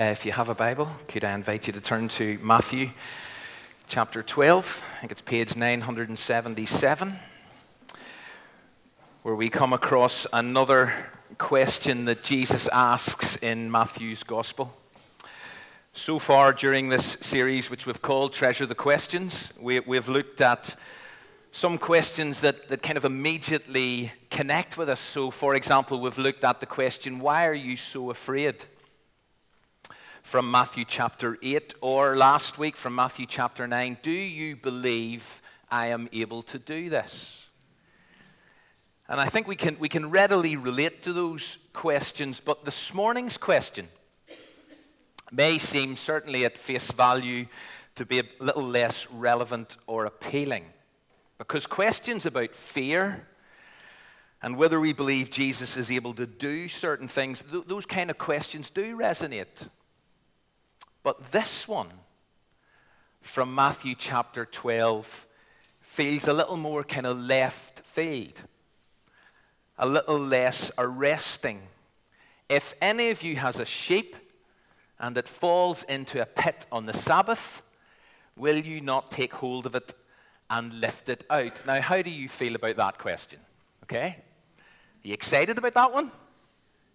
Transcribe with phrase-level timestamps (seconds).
[0.00, 2.92] Uh, if you have a Bible, could I invite you to turn to Matthew
[3.88, 4.82] chapter 12?
[4.96, 7.16] I think it's page 977,
[9.22, 10.94] where we come across another
[11.36, 14.72] question that Jesus asks in Matthew's Gospel.
[15.92, 20.74] So far during this series, which we've called Treasure the Questions, we, we've looked at
[21.50, 25.00] some questions that, that kind of immediately connect with us.
[25.00, 28.64] So, for example, we've looked at the question, Why are you so afraid?
[30.22, 35.88] From Matthew chapter 8, or last week from Matthew chapter 9, Do you believe I
[35.88, 37.38] am able to do this?
[39.08, 43.36] And I think we can, we can readily relate to those questions, but this morning's
[43.36, 43.88] question
[45.30, 47.46] may seem, certainly at face value,
[47.94, 50.66] to be a little less relevant or appealing.
[51.38, 53.26] Because questions about fear
[54.42, 58.18] and whether we believe Jesus is able to do certain things, th- those kind of
[58.18, 59.68] questions do resonate.
[61.02, 61.90] But this one
[63.20, 65.26] from Matthew chapter 12
[65.80, 68.40] feels a little more kind of left field,
[69.78, 71.62] a little less arresting.
[72.48, 74.16] If any of you has a sheep
[74.98, 77.62] and it falls into a pit on the Sabbath,
[78.36, 79.94] will you not take hold of it
[80.48, 81.66] and lift it out?
[81.66, 83.40] Now, how do you feel about that question?
[83.84, 84.16] Okay?
[85.04, 86.12] Are you excited about that one?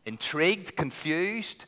[0.06, 0.78] Intrigued?
[0.78, 1.66] Confused?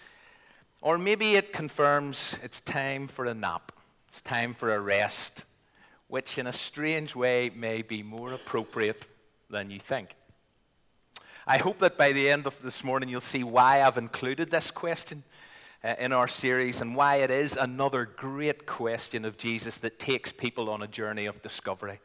[0.82, 3.74] Or maybe it confirms it's time for a nap,
[4.08, 5.44] it's time for a rest,
[6.08, 9.08] which in a strange way may be more appropriate
[9.50, 10.16] than you think.
[11.46, 14.72] I hope that by the end of this morning you'll see why I've included this
[14.72, 15.24] question
[15.84, 20.32] uh, in our series and why it is another great question of Jesus that takes
[20.32, 22.00] people on a journey of discovery.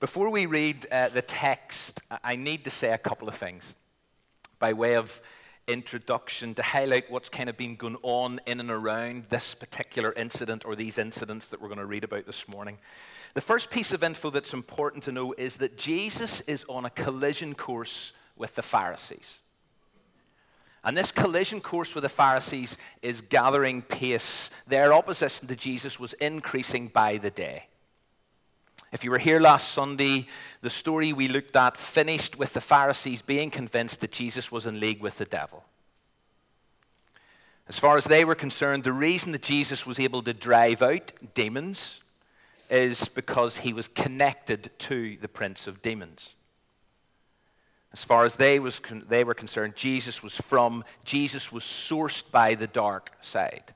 [0.00, 3.74] Before we read uh, the text, I need to say a couple of things
[4.58, 5.20] by way of
[5.66, 10.64] introduction to highlight what's kind of been going on in and around this particular incident
[10.64, 12.78] or these incidents that we're going to read about this morning.
[13.34, 16.90] The first piece of info that's important to know is that Jesus is on a
[16.90, 19.38] collision course with the Pharisees.
[20.84, 24.50] And this collision course with the Pharisees is gathering pace.
[24.66, 27.66] Their opposition to Jesus was increasing by the day.
[28.92, 30.26] If you were here last Sunday,
[30.60, 34.80] the story we looked at finished with the Pharisees being convinced that Jesus was in
[34.80, 35.64] league with the devil.
[37.68, 41.10] As far as they were concerned, the reason that Jesus was able to drive out
[41.32, 42.00] demons
[42.68, 46.34] is because he was connected to the prince of demons.
[47.94, 52.54] As far as they, was they were concerned, Jesus was from, Jesus was sourced by
[52.54, 53.74] the dark side.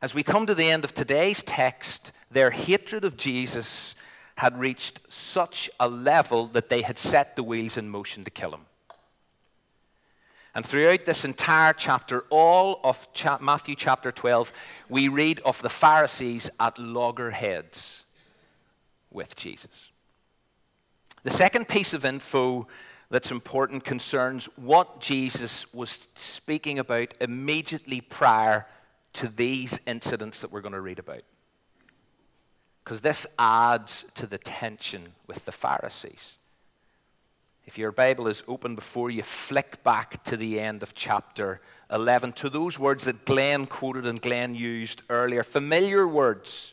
[0.00, 3.94] As we come to the end of today's text, their hatred of Jesus
[4.36, 8.52] had reached such a level that they had set the wheels in motion to kill
[8.52, 8.66] him.
[10.54, 14.52] And throughout this entire chapter, all of cha- Matthew chapter 12,
[14.88, 18.02] we read of the Pharisees at loggerheads
[19.10, 19.90] with Jesus.
[21.24, 22.68] The second piece of info
[23.10, 28.66] that's important concerns what Jesus was speaking about immediately prior
[29.14, 31.22] to these incidents that we're going to read about
[32.88, 36.32] because this adds to the tension with the Pharisees.
[37.66, 41.60] If your Bible is open before you, flick back to the end of chapter
[41.90, 46.72] 11 to those words that Glenn quoted and Glenn used earlier, familiar words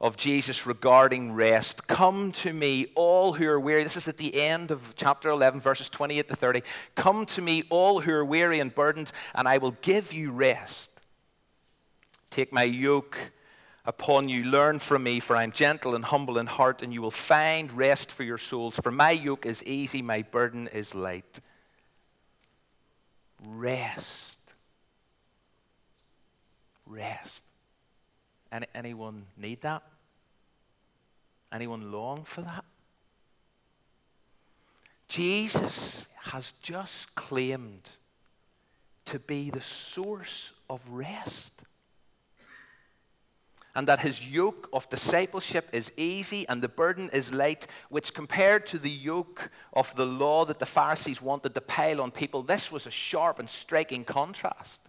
[0.00, 1.88] of Jesus regarding rest.
[1.88, 3.82] Come to me, all who are weary.
[3.82, 6.62] This is at the end of chapter 11, verses 28 to 30.
[6.94, 10.92] Come to me, all who are weary and burdened, and I will give you rest.
[12.36, 13.16] Take my yoke
[13.86, 14.44] upon you.
[14.44, 17.72] Learn from me, for I am gentle and humble in heart, and you will find
[17.72, 18.76] rest for your souls.
[18.76, 21.40] For my yoke is easy, my burden is light.
[23.42, 24.36] Rest.
[26.84, 27.40] Rest.
[28.52, 29.82] Any, anyone need that?
[31.50, 32.66] Anyone long for that?
[35.08, 37.88] Jesus has just claimed
[39.06, 41.54] to be the source of rest
[43.76, 48.66] and that his yoke of discipleship is easy and the burden is light, which compared
[48.66, 52.72] to the yoke of the law that the Pharisees wanted to pile on people, this
[52.72, 54.80] was a sharp and striking contrast.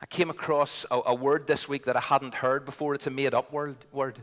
[0.00, 2.94] I came across a, a word this week that I hadn't heard before.
[2.94, 4.20] It's a made up word, word.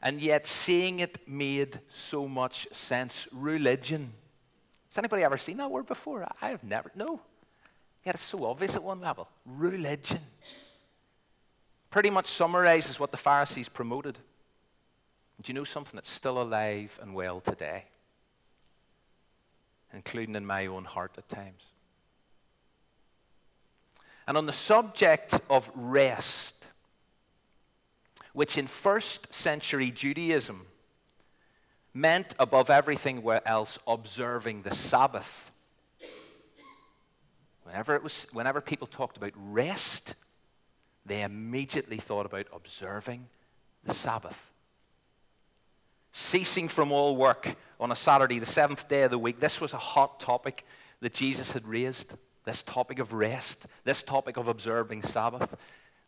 [0.00, 3.28] And yet, seeing it made so much sense.
[3.30, 4.14] Religion.
[4.88, 6.26] Has anybody ever seen that word before?
[6.40, 6.90] I have never.
[6.94, 7.20] No.
[8.06, 9.28] Yet it's so obvious at one level.
[9.44, 10.20] Religion
[11.90, 14.16] pretty much summarizes what the Pharisees promoted.
[15.42, 17.84] Do you know something that's still alive and well today?
[19.92, 21.62] Including in my own heart at times.
[24.26, 26.54] And on the subject of rest,
[28.32, 30.66] which in first century Judaism
[31.92, 35.50] meant above everything else observing the Sabbath.
[37.64, 40.14] Whenever, it was, whenever people talked about rest,
[41.06, 43.26] they immediately thought about observing
[43.84, 44.50] the Sabbath.
[46.12, 49.72] Ceasing from all work on a Saturday, the seventh day of the week, this was
[49.72, 50.64] a hot topic
[51.00, 52.14] that Jesus had raised.
[52.44, 55.54] This topic of rest, this topic of observing Sabbath.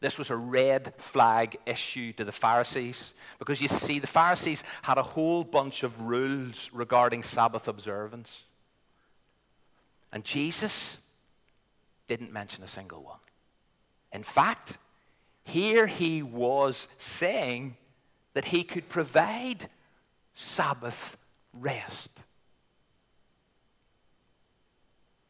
[0.01, 4.99] This was a red flag issue to the Pharisees because you see, the Pharisees had
[4.99, 8.43] a whole bunch of rules regarding Sabbath observance.
[10.13, 10.97] And Jesus
[12.09, 13.21] didn't mention a single one.
[14.13, 14.79] In fact,
[15.45, 17.77] here he was saying
[18.35, 19.69] that he could provide
[20.35, 21.17] Sabbath
[21.53, 22.11] rest.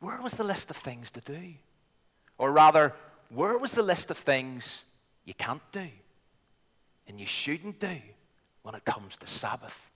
[0.01, 1.55] Where was the list of things to do?
[2.39, 2.93] Or rather,
[3.31, 4.83] where was the list of things
[5.25, 5.89] you can't do
[7.07, 7.97] and you shouldn't do
[8.63, 9.91] when it comes to Sabbath?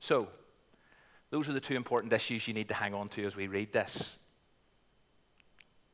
[0.00, 0.28] So,
[1.30, 3.72] those are the two important issues you need to hang on to as we read
[3.72, 4.10] this.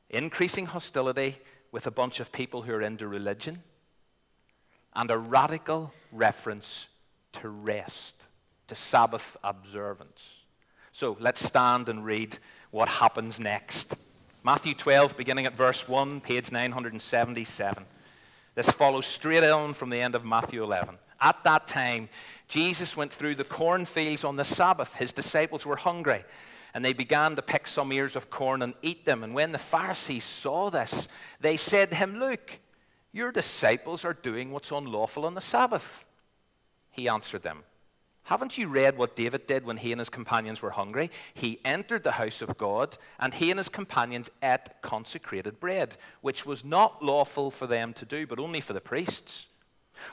[0.09, 1.39] Increasing hostility
[1.73, 3.63] with a bunch of people who are into religion,
[4.95, 6.87] and a radical reference
[7.33, 8.17] to rest,
[8.67, 10.25] to Sabbath observance.
[10.93, 12.39] So let's stand and read
[12.71, 13.95] what happens next.
[14.43, 17.85] Matthew 12, beginning at verse 1, page 977.
[18.55, 20.97] This follows straight on from the end of Matthew 11.
[21.21, 22.09] At that time,
[22.49, 24.95] Jesus went through the cornfields on the Sabbath.
[24.95, 26.25] His disciples were hungry,
[26.75, 29.23] and they began to pick some ears of corn and eat them.
[29.25, 31.09] And when the Pharisees saw this,
[31.41, 32.59] they said to him, Look,
[33.13, 36.05] your disciples are doing what's unlawful on the Sabbath.
[36.91, 37.65] He answered them,
[38.31, 41.11] haven't you read what David did when he and his companions were hungry?
[41.35, 46.47] He entered the house of God, and he and his companions ate consecrated bread, which
[46.47, 49.47] was not lawful for them to do, but only for the priests.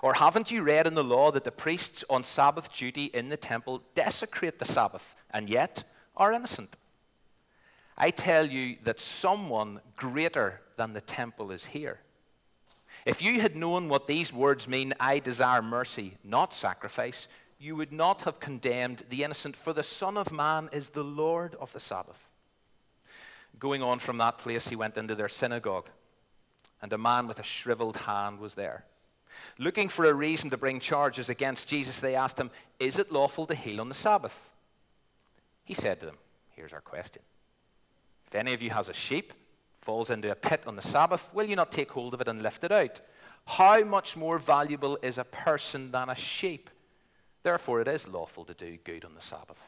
[0.01, 3.37] Or haven't you read in the law that the priests on Sabbath duty in the
[3.37, 5.83] temple desecrate the Sabbath, and yet
[6.17, 6.75] are innocent?
[7.97, 11.99] I tell you that someone greater than the temple is here.
[13.05, 17.27] If you had known what these words mean, I desire mercy, not sacrifice,
[17.59, 21.55] you would not have condemned the innocent, for the Son of Man is the Lord
[21.55, 22.27] of the Sabbath.
[23.57, 25.89] Going on from that place, he went into their synagogue,
[26.81, 28.85] and a man with a shriveled hand was there.
[29.57, 33.47] Looking for a reason to bring charges against Jesus, they asked him, Is it lawful
[33.47, 34.49] to heal on the Sabbath?
[35.67, 36.15] He said to them,
[36.55, 37.21] Here's our question.
[38.25, 39.33] If any of you has a sheep,
[39.81, 42.41] falls into a pit on the Sabbath, will you not take hold of it and
[42.41, 43.01] lift it out?
[43.45, 46.69] How much more valuable is a person than a sheep?
[47.43, 49.59] Therefore, it is lawful to do good on the Sabbath.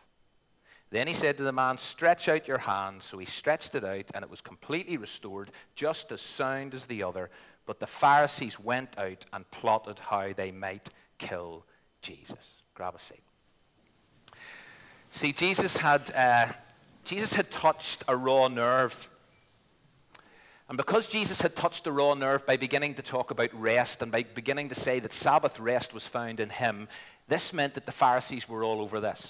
[0.90, 3.04] Then he said to the man, Stretch out your hand.
[3.04, 7.04] So he stretched it out, and it was completely restored, just as sound as the
[7.04, 7.30] other.
[7.66, 11.66] But the Pharisees went out and plotted how they might kill
[12.02, 12.64] Jesus.
[12.74, 13.20] Grab a seat.
[15.10, 16.54] See, Jesus had, uh,
[17.04, 19.10] Jesus had touched a raw nerve.
[20.68, 24.12] And because Jesus had touched the raw nerve by beginning to talk about rest and
[24.12, 26.88] by beginning to say that Sabbath rest was found in him,
[27.28, 29.28] this meant that the Pharisees were all over this.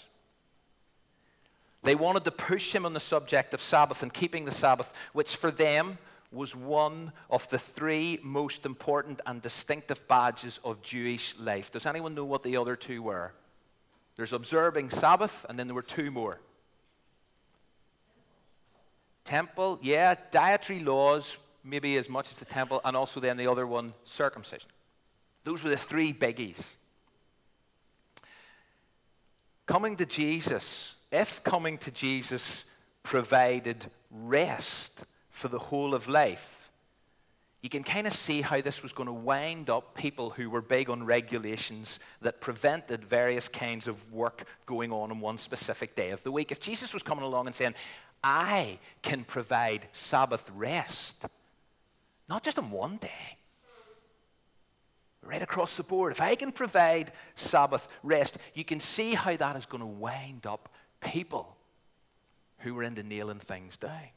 [1.81, 5.37] They wanted to push him on the subject of Sabbath and keeping the Sabbath, which
[5.37, 5.97] for them
[6.29, 11.71] was one of the three most important and distinctive badges of Jewish life.
[11.71, 13.31] Does anyone know what the other two were?
[14.19, 16.41] There's observing Sabbath, and then there were two more.
[19.23, 23.65] Temple, yeah, dietary laws, maybe as much as the temple, and also then the other
[23.65, 24.69] one, circumcision.
[25.45, 26.61] Those were the three biggies.
[29.65, 32.65] Coming to Jesus, if coming to Jesus
[33.03, 36.58] provided rest for the whole of life,
[37.61, 40.61] you can kind of see how this was going to wind up people who were
[40.61, 46.11] big on regulations that prevented various kinds of work going on on one specific day
[46.11, 46.51] of the week.
[46.51, 47.75] If Jesus was coming along and saying,
[48.23, 51.15] I can provide Sabbath rest,
[52.29, 53.37] not just on one day,
[55.21, 56.13] right across the board.
[56.13, 60.45] If I can provide Sabbath rest, you can see how that is going to wind
[60.45, 60.69] up
[61.01, 61.57] people
[62.59, 64.11] who were into nailing things down.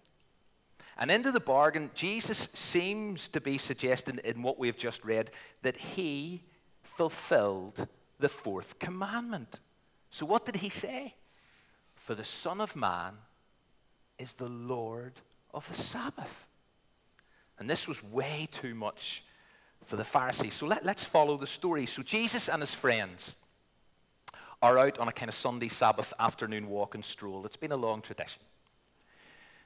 [0.98, 5.30] And into the bargain, Jesus seems to be suggesting in what we've just read
[5.62, 6.42] that he
[6.82, 9.60] fulfilled the fourth commandment.
[10.10, 11.14] So, what did he say?
[11.96, 13.14] For the Son of Man
[14.18, 15.14] is the Lord
[15.54, 16.46] of the Sabbath.
[17.58, 19.22] And this was way too much
[19.84, 20.54] for the Pharisees.
[20.54, 21.86] So let, let's follow the story.
[21.86, 23.34] So Jesus and his friends
[24.60, 27.44] are out on a kind of Sunday Sabbath afternoon walk and stroll.
[27.46, 28.42] It's been a long tradition.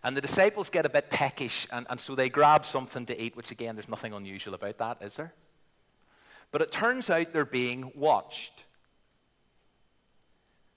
[0.02, 3.36] And the disciples get a bit peckish, and, and so they grab something to eat,
[3.36, 5.32] which again, there's nothing unusual about that, is there?
[6.52, 8.64] But it turns out they're being watched.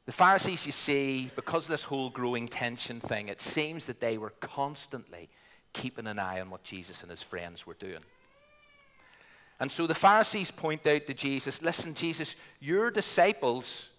[0.05, 4.17] The Pharisees, you see, because of this whole growing tension thing, it seems that they
[4.17, 5.29] were constantly
[5.73, 8.01] keeping an eye on what Jesus and his friends were doing.
[9.59, 13.89] And so the Pharisees point out to Jesus listen, Jesus, your disciples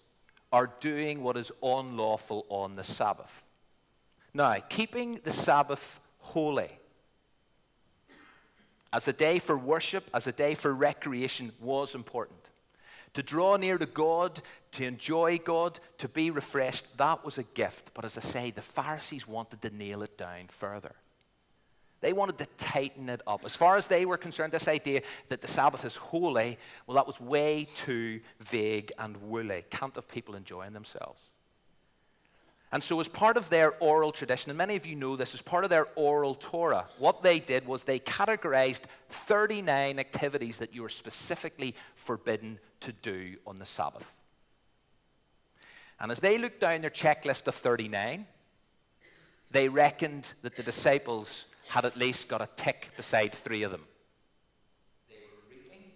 [0.51, 3.43] are doing what is unlawful on the Sabbath.
[4.33, 6.71] Now, keeping the Sabbath holy
[8.93, 12.39] as a day for worship, as a day for recreation, was important.
[13.13, 14.41] To draw near to God,
[14.73, 17.91] to enjoy God, to be refreshed, that was a gift.
[17.93, 20.93] But as I say, the Pharisees wanted to nail it down further.
[21.99, 23.45] They wanted to tighten it up.
[23.45, 26.57] As far as they were concerned, this idea that the Sabbath is holy,
[26.87, 29.65] well, that was way too vague and woolly.
[29.69, 31.21] Can't have people enjoying themselves.
[32.73, 35.41] And so, as part of their oral tradition, and many of you know this, as
[35.41, 40.81] part of their oral Torah, what they did was they categorized 39 activities that you
[40.81, 44.13] were specifically forbidden to do on the Sabbath.
[45.99, 48.25] And as they looked down their checklist of 39,
[49.51, 53.83] they reckoned that the disciples had at least got a tick beside three of them.
[55.09, 55.91] They were reaping,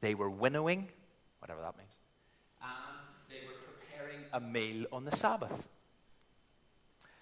[0.00, 0.88] they were winnowing,
[1.40, 1.90] whatever that means,
[2.62, 5.66] and they were preparing a meal on the Sabbath.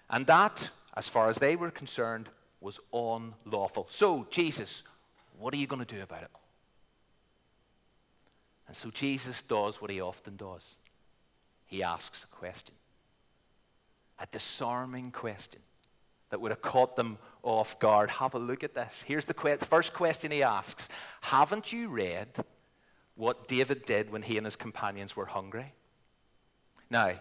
[0.09, 2.29] And that, as far as they were concerned,
[2.61, 3.87] was unlawful.
[3.89, 4.83] So, Jesus,
[5.37, 6.31] what are you going to do about it?
[8.67, 10.63] And so Jesus does what he often does.
[11.65, 12.75] He asks a question.
[14.19, 15.61] A disarming question
[16.29, 18.09] that would have caught them off guard.
[18.11, 18.93] Have a look at this.
[19.05, 20.89] Here's the, que- first question he asks
[21.21, 22.27] Haven't you read
[23.15, 25.73] what David did when he and his companions were hungry?
[26.89, 27.13] Now,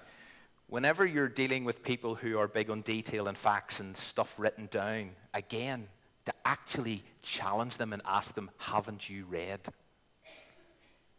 [0.69, 4.69] whenever you're dealing with people who are big on detail and facts and stuff written
[4.71, 5.89] down, again,
[6.27, 9.61] to actually challenge them and ask them, Haven't you read?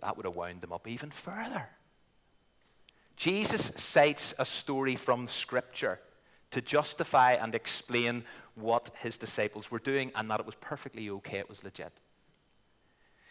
[0.01, 1.67] That would have wound them up even further.
[3.17, 5.99] Jesus cites a story from Scripture
[6.51, 8.23] to justify and explain
[8.55, 11.91] what his disciples were doing and that it was perfectly okay, it was legit.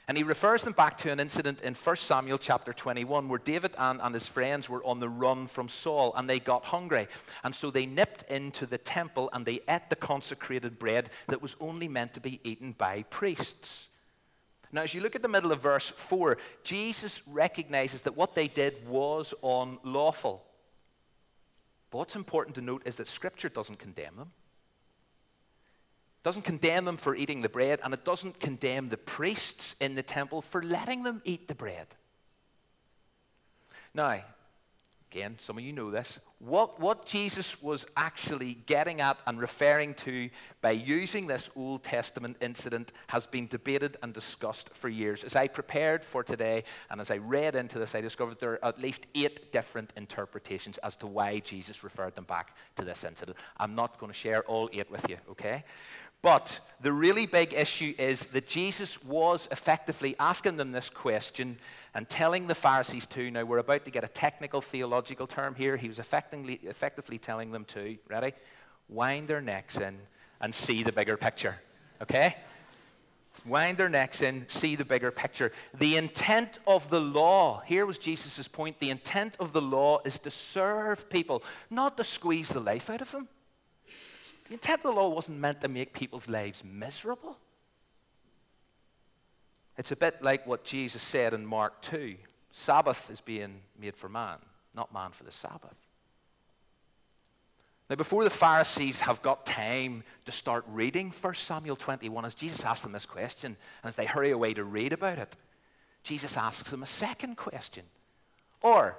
[0.09, 3.75] And he refers them back to an incident in 1 Samuel chapter 21 where David
[3.77, 7.09] and, and his friends were on the run from Saul and they got hungry.
[7.45, 11.57] And so they nipped into the temple and they ate the consecrated bread that was
[11.61, 13.89] only meant to be eaten by priests.
[14.73, 18.49] Now, as you look at the middle of verse 4, Jesus recognizes that what they
[18.49, 20.43] did was unlawful.
[21.91, 24.33] But what's important to note is that Scripture doesn't condemn them.
[26.25, 30.03] Doesn't condemn them for eating the bread, and it doesn't condemn the priests in the
[30.03, 31.87] temple for letting them eat the bread.
[33.95, 34.21] Now,
[35.11, 36.21] again, some of you know this.
[36.39, 40.29] What, what Jesus was actually getting at and referring to
[40.61, 45.25] by using this Old Testament incident has been debated and discussed for years.
[45.25, 48.65] As I prepared for today and as I read into this, I discovered there are
[48.65, 53.37] at least eight different interpretations as to why Jesus referred them back to this incident.
[53.57, 55.65] I'm not going to share all eight with you, okay?
[56.23, 61.59] But the really big issue is that Jesus was effectively asking them this question
[61.95, 63.31] and telling the Pharisees too.
[63.31, 65.77] Now, we're about to get a technical theological term here.
[65.77, 68.33] He was effectively, effectively telling them to, ready?
[68.89, 69.99] Wind their necks in
[70.41, 71.57] and see the bigger picture.
[72.03, 72.37] Okay?
[73.47, 75.53] Wind their necks in, see the bigger picture.
[75.79, 80.19] The intent of the law, here was Jesus' point, the intent of the law is
[80.21, 83.29] to serve people, not to squeeze the life out of them.
[84.49, 87.37] The intent of the law wasn't meant to make people's lives miserable.
[89.77, 92.17] It's a bit like what Jesus said in Mark 2
[92.51, 94.39] Sabbath is being made for man,
[94.75, 95.77] not man for the Sabbath.
[97.89, 102.65] Now, before the Pharisees have got time to start reading 1 Samuel 21, as Jesus
[102.65, 105.37] asks them this question, and as they hurry away to read about it,
[106.03, 107.85] Jesus asks them a second question.
[108.61, 108.99] Or,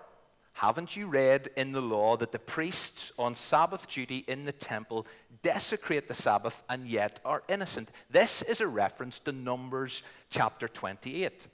[0.60, 5.08] haven't you read in the law that the priests on Sabbath duty in the temple
[5.42, 7.90] desecrate the Sabbath and yet are innocent?
[8.10, 11.48] This is a reference to Numbers chapter 28,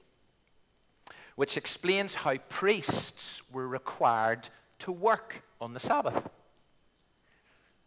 [1.36, 6.28] which explains how priests were required to work on the Sabbath.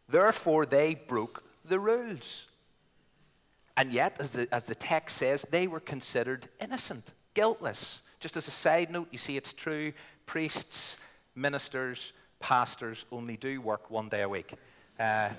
[0.08, 2.44] Therefore, they broke the rules.
[3.76, 7.98] And yet, as the, as the text says, they were considered innocent, guiltless.
[8.20, 9.92] Just as a side note, you see it's true
[10.24, 10.94] priests
[11.38, 14.52] ministers, pastors only do work one day a week.
[14.98, 15.30] Uh,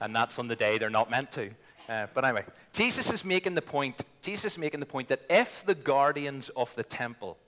[0.00, 1.50] and that's on the day they're not meant to.
[1.88, 4.02] Uh, but anyway, Jesus is making the point.
[4.22, 7.38] Jesus is making the point that if the guardians of the temple,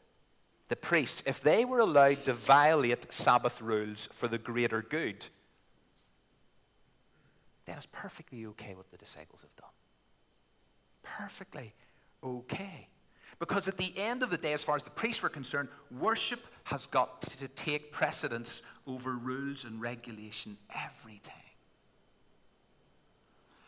[0.68, 5.26] the priests, if they were allowed to violate Sabbath rules for the greater good,
[7.66, 9.70] then it's perfectly okay what the disciples have done.
[11.02, 11.74] Perfectly
[12.22, 12.88] okay.
[13.38, 16.40] Because at the end of the day, as far as the priests were concerned, worship
[16.64, 21.32] has got to take precedence over rules and regulation every day.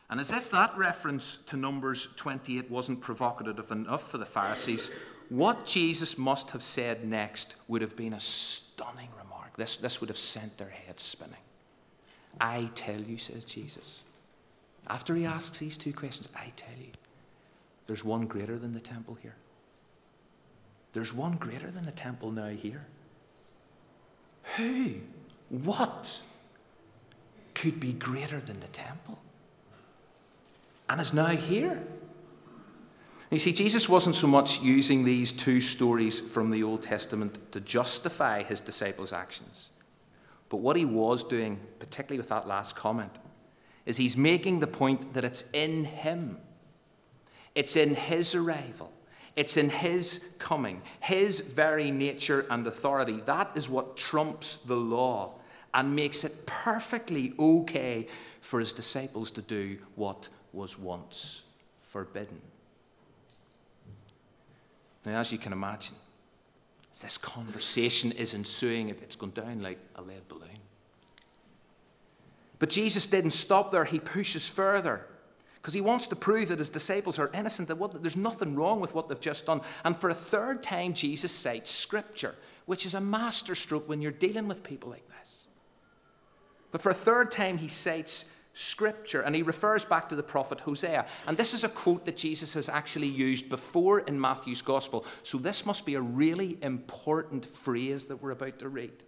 [0.08, 4.90] And as if that reference to Numbers 28 wasn't provocative enough for the Pharisees,
[5.28, 9.56] what Jesus must have said next would have been a stunning remark.
[9.56, 11.34] This, this would have sent their heads spinning.
[12.40, 14.02] I tell you, says Jesus.
[14.88, 16.90] After he asks these two questions, I tell you,
[17.86, 19.36] there's one greater than the temple here.
[20.92, 22.86] There's one greater than the temple now here.
[24.56, 24.94] Who,
[25.48, 26.20] what
[27.54, 29.18] could be greater than the temple?
[30.88, 31.80] And is now here.
[33.30, 37.60] You see, Jesus wasn't so much using these two stories from the Old Testament to
[37.60, 39.70] justify his disciples' actions.
[40.48, 43.16] But what he was doing, particularly with that last comment,
[43.86, 46.38] is he's making the point that it's in him.
[47.54, 48.90] It's in his arrival.
[49.36, 53.20] It's in his coming, his very nature and authority.
[53.26, 55.34] That is what trumps the law
[55.72, 58.06] and makes it perfectly okay
[58.40, 61.42] for his disciples to do what was once
[61.82, 62.40] forbidden.
[65.04, 65.94] Now, as you can imagine,
[66.92, 70.48] as this conversation is ensuing, it's gone down like a lead balloon.
[72.58, 75.06] But Jesus didn't stop there, he pushes further
[75.60, 78.80] because he wants to prove that his disciples are innocent, that what, there's nothing wrong
[78.80, 79.60] with what they've just done.
[79.84, 84.48] And for a third time, Jesus cites Scripture, which is a masterstroke when you're dealing
[84.48, 85.46] with people like this.
[86.72, 90.60] But for a third time, he cites Scripture, and he refers back to the prophet
[90.60, 91.06] Hosea.
[91.26, 95.04] And this is a quote that Jesus has actually used before in Matthew's Gospel.
[95.22, 99.04] So this must be a really important phrase that we're about to read.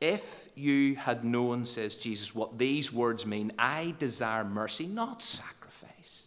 [0.00, 6.26] If you had known, says Jesus, what these words mean, I desire mercy, not sacrifice,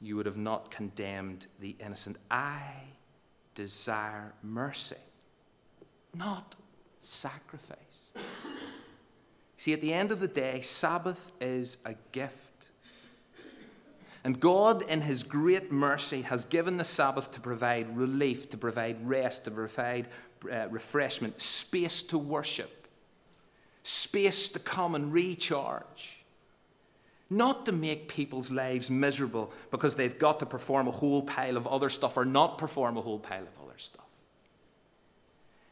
[0.00, 2.16] you would have not condemned the innocent.
[2.30, 2.62] I
[3.54, 4.96] desire mercy,
[6.14, 6.54] not
[7.00, 7.78] sacrifice.
[9.56, 12.68] See, at the end of the day, Sabbath is a gift.
[14.22, 19.06] And God, in His great mercy, has given the Sabbath to provide relief, to provide
[19.06, 20.08] rest, to provide
[20.50, 22.86] uh, refreshment, space to worship,
[23.82, 26.24] space to come and recharge.
[27.30, 31.66] Not to make people's lives miserable because they've got to perform a whole pile of
[31.66, 34.07] other stuff or not perform a whole pile of other stuff.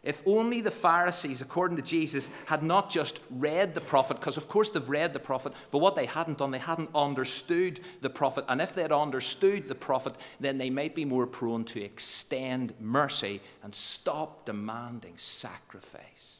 [0.06, 4.48] If only the Pharisees, according to Jesus, had not just read the prophet, because of
[4.48, 8.44] course they've read the prophet, but what they hadn't done, they hadn't understood the prophet.
[8.48, 12.72] And if they had understood the prophet, then they might be more prone to extend
[12.78, 16.36] mercy and stop demanding sacrifice.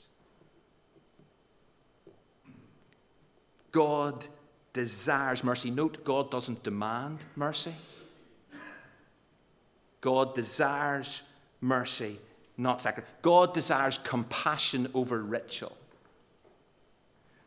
[3.73, 4.27] God
[4.73, 5.73] desires mercy.
[5.73, 7.75] Note, God doesn't demand mercy.
[10.01, 11.25] God desires
[11.61, 12.19] mercy
[12.59, 13.11] not sacrifice.
[13.23, 15.77] God desires compassion over ritual.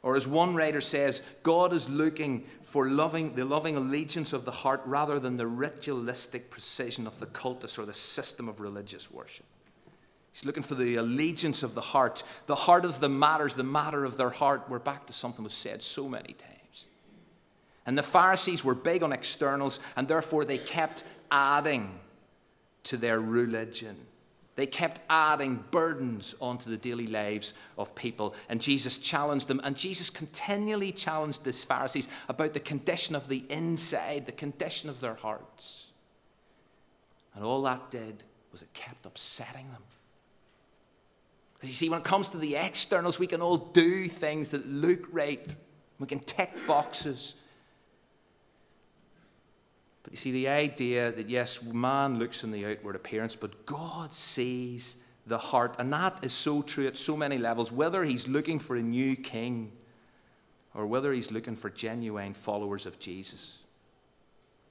[0.01, 4.51] Or as one writer says, God is looking for loving, the loving allegiance of the
[4.51, 9.45] heart rather than the ritualistic precision of the cultus or the system of religious worship.
[10.31, 12.23] He's looking for the allegiance of the heart.
[12.45, 14.69] The heart of the matters, the matter of their heart.
[14.69, 16.85] We're back to something was said so many times.
[17.85, 21.99] And the Pharisees were big on externals, and therefore they kept adding
[22.83, 23.97] to their religion.
[24.59, 28.35] They kept adding burdens onto the daily lives of people.
[28.49, 29.61] And Jesus challenged them.
[29.63, 34.99] And Jesus continually challenged these Pharisees about the condition of the inside, the condition of
[34.99, 35.87] their hearts.
[37.33, 39.83] And all that did was it kept upsetting them.
[41.53, 44.67] Because you see, when it comes to the externals, we can all do things that
[44.67, 45.55] look right.
[45.99, 47.35] We can tick boxes.
[50.03, 54.13] But you see, the idea that yes, man looks on the outward appearance, but God
[54.13, 55.75] sees the heart.
[55.79, 59.15] And that is so true at so many levels, whether he's looking for a new
[59.15, 59.71] king
[60.73, 63.59] or whether he's looking for genuine followers of Jesus.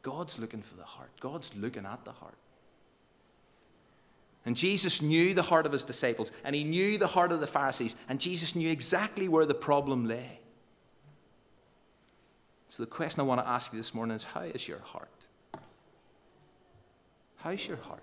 [0.02, 2.36] God's looking for the heart, God's looking at the heart.
[4.46, 7.46] And Jesus knew the heart of his disciples, and he knew the heart of the
[7.46, 10.40] Pharisees, and Jesus knew exactly where the problem lay.
[12.68, 15.17] So, the question I want to ask you this morning is how is your heart?
[17.38, 18.02] How's your heart?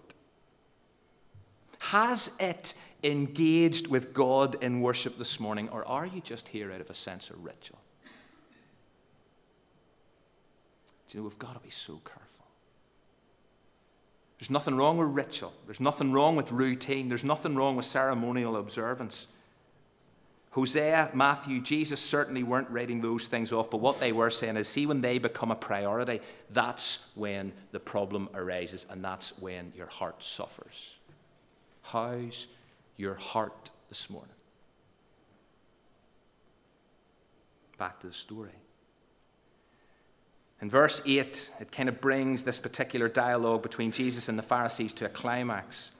[1.80, 6.82] Has it engaged with God in worship this morning, or are you just here out
[6.82, 7.80] of a sense of ritual?
[11.08, 12.46] Do you know, we've got to be so careful.
[14.40, 18.58] There's nothing wrong with ritual, there's nothing wrong with routine, there's nothing wrong with ceremonial
[18.58, 19.28] observance.
[20.56, 24.70] Hosea, Matthew, Jesus certainly weren't writing those things off, but what they were saying is
[24.70, 29.88] see, when they become a priority, that's when the problem arises and that's when your
[29.88, 30.96] heart suffers.
[31.82, 32.48] How's
[32.96, 34.32] your heart this morning?
[37.78, 38.56] Back to the story.
[40.62, 44.94] In verse 8, it kind of brings this particular dialogue between Jesus and the Pharisees
[44.94, 45.92] to a climax.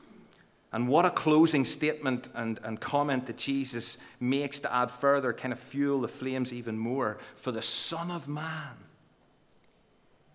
[0.76, 5.54] And what a closing statement and, and comment that Jesus makes to add further, kind
[5.54, 7.18] of fuel the flames even more.
[7.34, 8.74] For the Son of Man,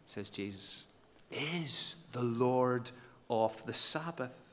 [0.07, 0.87] says Jesus,
[1.31, 2.91] is the Lord
[3.29, 4.49] of the Sabbath,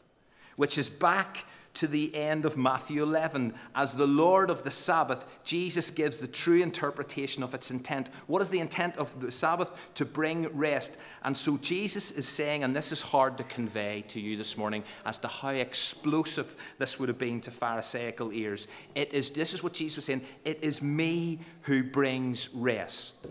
[0.58, 1.46] which is back
[1.78, 3.54] to the end of Matthew 11.
[3.76, 8.10] As the Lord of the Sabbath, Jesus gives the true interpretation of its intent.
[8.26, 9.72] What is the intent of the Sabbath?
[9.94, 10.98] To bring rest.
[11.24, 14.84] And so Jesus is saying, and this is hard to convey to you this morning
[15.06, 18.68] as to how explosive this would have been to Pharisaical ears.
[18.96, 23.28] It is, this is what Jesus was saying it is me who brings rest.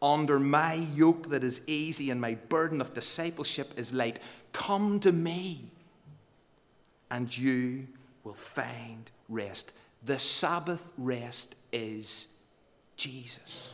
[0.00, 4.20] Under my yoke that is easy and my burden of discipleship is light.
[4.52, 5.72] Come to me
[7.10, 7.86] and you
[8.24, 9.72] will find rest.
[10.04, 12.28] The Sabbath rest is
[12.96, 13.72] Jesus.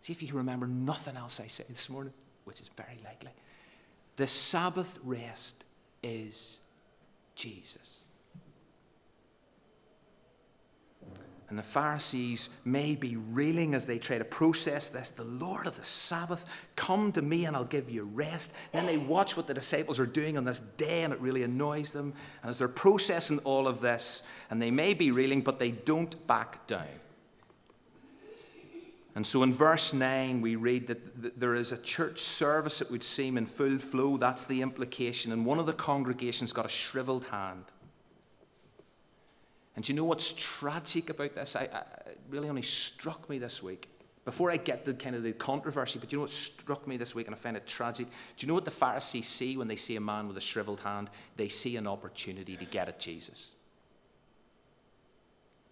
[0.00, 2.12] See if you can remember nothing else I say this morning,
[2.44, 3.30] which is very likely.
[4.16, 5.64] The Sabbath rest
[6.02, 6.60] is
[7.34, 8.03] Jesus.
[11.54, 15.10] And the Pharisees may be reeling as they try to process this.
[15.10, 18.52] The Lord of the Sabbath, come to me and I'll give you rest.
[18.72, 21.92] Then they watch what the disciples are doing on this day and it really annoys
[21.92, 22.12] them.
[22.42, 26.26] And as they're processing all of this, and they may be reeling, but they don't
[26.26, 26.88] back down.
[29.14, 33.04] And so in verse 9, we read that there is a church service, it would
[33.04, 34.16] seem, in full flow.
[34.16, 35.30] That's the implication.
[35.30, 37.66] And one of the congregations got a shriveled hand.
[39.76, 41.56] And do you know what's tragic about this?
[41.56, 43.88] I, I, it really only struck me this week.
[44.24, 47.14] Before I get to kind of the controversy, but you know what struck me this
[47.14, 48.06] week and I find it tragic?
[48.06, 50.80] Do you know what the Pharisees see when they see a man with a shriveled
[50.80, 51.10] hand?
[51.36, 53.50] They see an opportunity to get at Jesus.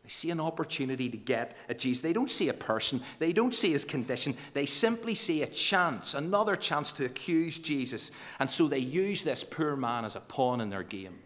[0.03, 2.03] They see an opportunity to get at Jesus.
[2.03, 4.35] They don't see a person, they don't see his condition.
[4.53, 8.11] They simply see a chance, another chance to accuse Jesus.
[8.39, 11.19] And so they use this poor man as a pawn in their game.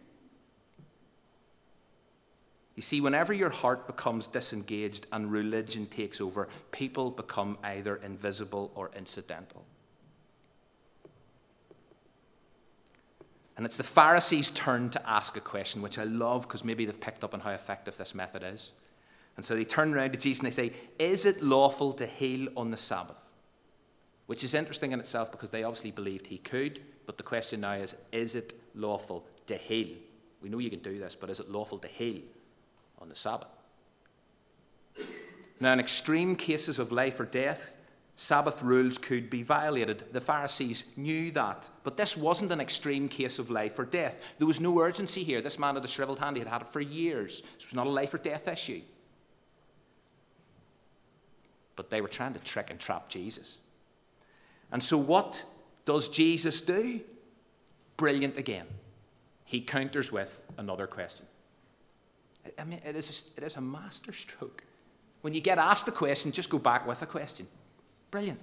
[2.76, 8.70] You see, whenever your heart becomes disengaged and religion takes over, people become either invisible
[8.74, 9.64] or incidental.
[13.56, 17.00] And it's the Pharisees' turn to ask a question, which I love because maybe they've
[17.00, 18.72] picked up on how effective this method is.
[19.36, 22.48] And so they turn around to Jesus and they say, Is it lawful to heal
[22.58, 23.30] on the Sabbath?
[24.26, 27.72] Which is interesting in itself because they obviously believed he could, but the question now
[27.72, 29.96] is, Is it lawful to heal?
[30.42, 32.20] We know you can do this, but is it lawful to heal
[33.00, 33.48] on the Sabbath.
[35.60, 37.76] Now, in extreme cases of life or death,
[38.14, 40.04] Sabbath rules could be violated.
[40.12, 41.68] The Pharisees knew that.
[41.84, 44.34] But this wasn't an extreme case of life or death.
[44.38, 45.42] There was no urgency here.
[45.42, 47.42] This man had a shriveled hand, he had had it for years.
[47.56, 48.80] This was not a life or death issue.
[51.76, 53.58] But they were trying to trick and trap Jesus.
[54.72, 55.44] And so, what
[55.84, 57.00] does Jesus do?
[57.98, 58.66] Brilliant again.
[59.44, 61.26] He counters with another question.
[62.58, 64.62] I mean, it is, a, it is a masterstroke.
[65.22, 67.46] When you get asked a question, just go back with a question.
[68.10, 68.40] Brilliant.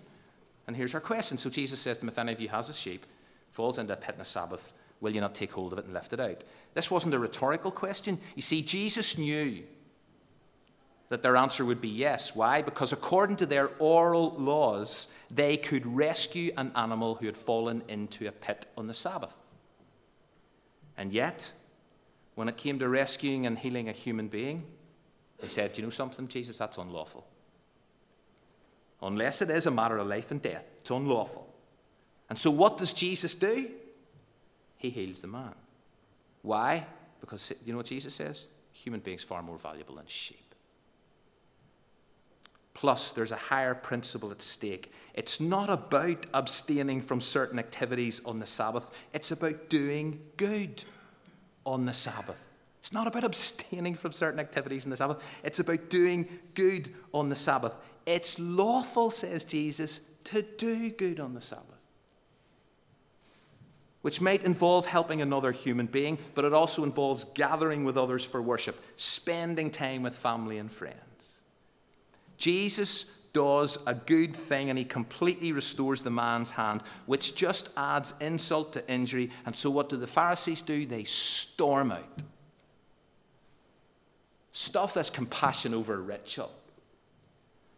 [0.68, 1.38] And here's our question.
[1.38, 3.06] So Jesus says to him, If any of you has a sheep,
[3.52, 5.94] falls into a pit on the Sabbath, will you not take hold of it and
[5.94, 6.44] lift it out?
[6.74, 8.20] This wasn't a rhetorical question.
[8.36, 9.64] You see, Jesus knew
[11.10, 12.36] that their answer would be yes.
[12.36, 12.62] Why?
[12.62, 18.28] Because according to their oral laws, they could rescue an animal who had fallen into
[18.28, 19.38] a pit on the Sabbath.
[20.98, 21.52] And yet,
[22.36, 24.66] when it came to rescuing and healing a human being,
[25.40, 26.58] they said, you know something, Jesus?
[26.58, 27.28] That's unlawful.
[29.02, 31.54] Unless it is a matter of life and death, it's unlawful.
[32.30, 33.70] And so, what does Jesus do?
[34.78, 35.54] He heals the man.
[36.42, 36.86] Why?
[37.20, 38.48] Because, you know what Jesus says?
[38.72, 40.56] Human beings far more valuable than sheep.
[42.74, 44.92] Plus, there's a higher principle at stake.
[45.14, 50.84] It's not about abstaining from certain activities on the Sabbath, it's about doing good
[51.66, 52.50] on the Sabbath.
[52.80, 57.30] It's not about abstaining from certain activities in the Sabbath, it's about doing good on
[57.30, 57.78] the Sabbath.
[58.06, 61.68] It's lawful, says Jesus, to do good on the Sabbath.
[64.02, 68.42] Which might involve helping another human being, but it also involves gathering with others for
[68.42, 70.98] worship, spending time with family and friends.
[72.38, 78.14] Jesus does a good thing and he completely restores the man's hand, which just adds
[78.22, 79.32] insult to injury.
[79.46, 80.86] And so, what do the Pharisees do?
[80.86, 82.22] They storm out.
[84.52, 86.52] stuff this compassion over ritual.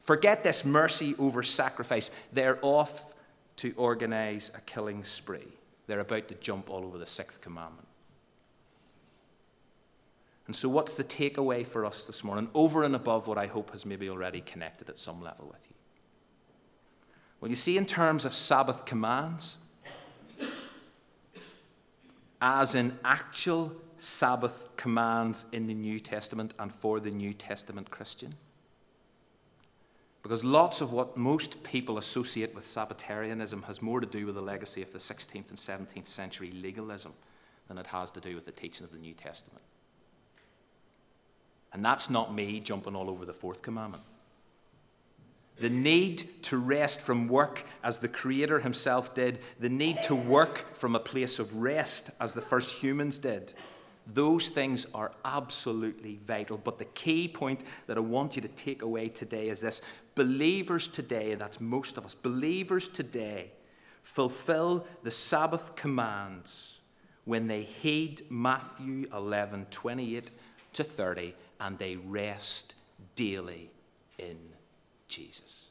[0.01, 2.11] Forget this mercy over sacrifice.
[2.33, 3.15] They're off
[3.57, 5.47] to organize a killing spree.
[5.87, 7.84] They're about to jump all over the sixth commandment.
[10.47, 13.71] And so, what's the takeaway for us this morning, over and above what I hope
[13.71, 15.75] has maybe already connected at some level with you?
[17.41, 19.57] Well, you see, in terms of Sabbath commands,
[22.41, 28.35] as in actual Sabbath commands in the New Testament and for the New Testament Christian,
[30.21, 34.41] because lots of what most people associate with Sabbatarianism has more to do with the
[34.41, 37.13] legacy of the 16th and 17th century legalism
[37.67, 39.61] than it has to do with the teaching of the New Testament.
[41.75, 44.01] And that's not me jumping all over the fourth commandment.
[45.57, 50.73] The need to rest from work as the Creator Himself did, the need to work
[50.73, 53.53] from a place of rest as the first humans did.
[54.07, 56.57] Those things are absolutely vital.
[56.57, 59.81] But the key point that I want you to take away today is this
[60.15, 63.51] believers today, and that's most of us, believers today
[64.01, 66.79] fulfill the Sabbath commands
[67.25, 70.31] when they heed Matthew 11 28
[70.71, 72.75] to 30 and they rest
[73.15, 73.69] daily
[74.17, 74.37] in
[75.07, 75.65] Jesus.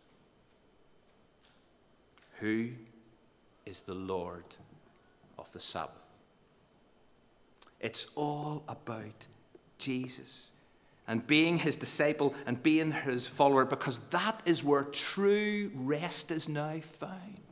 [2.39, 2.71] Who
[3.65, 4.45] is the Lord
[5.39, 6.23] of the Sabbath?
[7.81, 9.27] It's all about
[9.79, 10.49] Jesus
[11.07, 16.49] and being his disciple and being his follower because that is where true rest is
[16.49, 17.44] now found.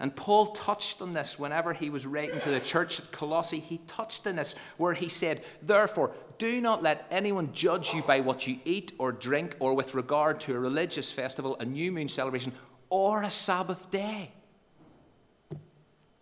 [0.00, 3.60] And Paul touched on this whenever he was writing to the church at Colossae.
[3.60, 8.20] He touched on this where he said, Therefore, do not let anyone judge you by
[8.20, 12.08] what you eat or drink, or with regard to a religious festival, a new moon
[12.08, 12.52] celebration,
[12.88, 14.32] or a Sabbath day.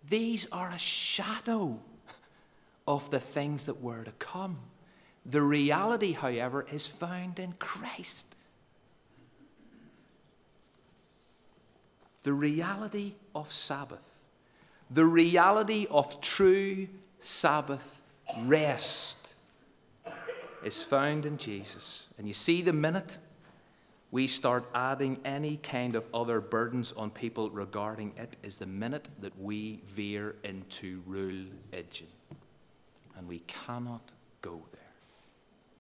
[0.09, 1.81] These are a shadow
[2.89, 4.59] of the things that were to come.
[5.25, 8.35] The reality, however, is found in Christ.
[12.29, 14.19] The reality of Sabbath,
[14.91, 16.87] the reality of true
[17.21, 18.03] Sabbath
[18.41, 19.33] rest
[20.63, 22.07] is found in Jesus.
[22.19, 23.17] And you see, the minute
[24.11, 29.09] we start adding any kind of other burdens on people regarding it, is the minute
[29.23, 32.09] that we veer into religion.
[33.17, 34.13] And we cannot
[34.43, 34.78] go there.